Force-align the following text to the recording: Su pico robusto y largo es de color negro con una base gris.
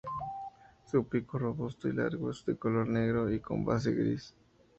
Su 0.87 1.03
pico 1.07 1.37
robusto 1.37 1.87
y 1.87 1.93
largo 1.93 2.31
es 2.31 2.43
de 2.43 2.57
color 2.57 2.87
negro 2.87 3.27
con 3.43 3.59
una 3.59 3.67
base 3.67 3.91
gris. 3.93 4.33